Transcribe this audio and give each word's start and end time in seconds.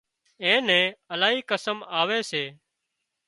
اين 0.43 0.59
نين 0.67 0.89
الاهي 1.13 1.39
قسم 1.49 1.77
آوي 1.99 2.19
سي 2.29 2.45